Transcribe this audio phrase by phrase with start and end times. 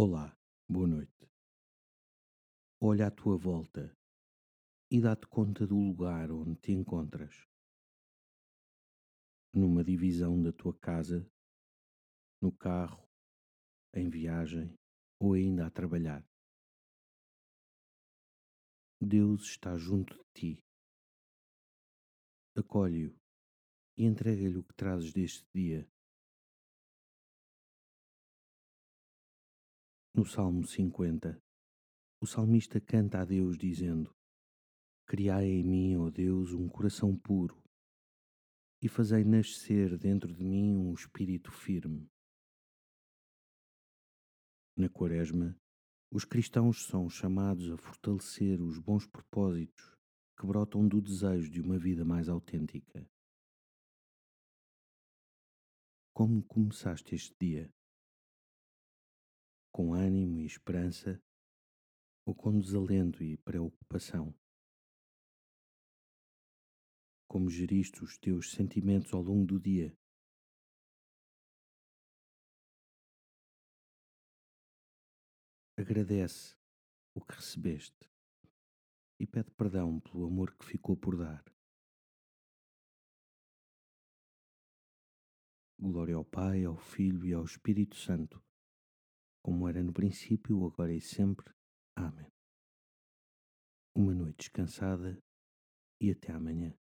[0.00, 0.32] Olá,
[0.68, 1.28] boa noite.
[2.80, 3.92] Olha à tua volta
[4.88, 7.34] e dá-te conta do lugar onde te encontras.
[9.52, 11.28] Numa divisão da tua casa,
[12.40, 13.10] no carro,
[13.92, 14.72] em viagem
[15.18, 16.24] ou ainda a trabalhar.
[19.00, 20.64] Deus está junto de ti.
[22.56, 23.18] Acolhe-o
[23.96, 25.90] e entrega-lhe o que trazes deste dia.
[30.18, 31.40] No Salmo 50,
[32.20, 34.12] o salmista canta a Deus dizendo:
[35.06, 37.62] Criai em mim, ó Deus, um coração puro
[38.82, 42.10] e fazei nascer dentro de mim um espírito firme.
[44.76, 45.56] Na Quaresma,
[46.10, 49.96] os cristãos são chamados a fortalecer os bons propósitos
[50.36, 53.08] que brotam do desejo de uma vida mais autêntica.
[56.12, 57.72] Como começaste este dia?
[59.78, 61.22] Com ânimo e esperança
[62.26, 64.34] ou com desalento e preocupação?
[67.28, 69.96] Como geriste os teus sentimentos ao longo do dia?
[75.76, 76.56] Agradece
[77.14, 78.10] o que recebeste
[79.20, 81.44] e pede perdão pelo amor que ficou por dar.
[85.78, 88.47] Glória ao Pai, ao Filho e ao Espírito Santo
[89.48, 91.50] como era no princípio, agora e sempre.
[91.96, 92.30] Amém.
[93.96, 95.18] Uma noite descansada
[95.98, 96.76] e até amanhã.